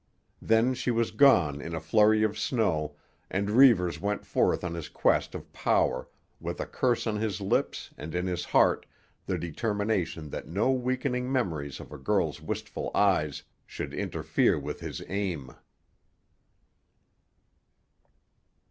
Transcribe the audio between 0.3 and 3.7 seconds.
Then she was gone in a flurry of snow, and